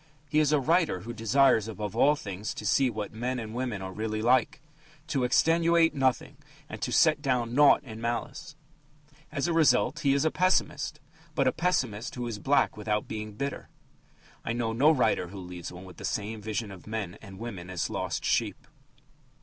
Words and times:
He 0.27 0.39
is 0.39 0.51
a 0.51 0.59
writer 0.59 1.01
who 1.01 1.13
desires 1.13 1.67
above 1.67 1.95
all 1.95 2.15
things 2.15 2.55
to 2.55 2.65
see 2.65 2.89
what 2.89 3.13
men 3.13 3.37
and 3.37 3.53
women 3.53 3.83
are 3.83 3.91
really 3.93 4.19
like 4.19 4.59
to 5.05 5.23
extenuate 5.23 5.93
nothing 5.93 6.37
and 6.67 6.81
to 6.81 6.91
set 6.91 7.21
down 7.21 7.53
naught 7.53 7.83
in 7.83 8.01
malice. 8.01 8.55
As 9.31 9.47
a 9.47 9.53
result, 9.53 9.99
he 9.99 10.15
is 10.15 10.25
a 10.25 10.31
pessimist, 10.31 10.99
but 11.35 11.47
a 11.47 11.51
pessimist 11.51 12.15
who 12.15 12.25
is 12.25 12.39
black 12.39 12.75
without 12.75 13.07
being 13.07 13.33
bitter. 13.33 13.69
I 14.43 14.53
know 14.53 14.73
no 14.73 14.89
writer 14.89 15.27
who 15.27 15.37
leaves 15.37 15.71
one 15.71 15.85
with 15.85 15.97
the 15.97 16.03
same 16.03 16.41
vision 16.41 16.71
of 16.71 16.87
men 16.87 17.19
and 17.21 17.37
women 17.37 17.69
as 17.69 17.87
lost 17.87 18.25
sheep. 18.25 18.65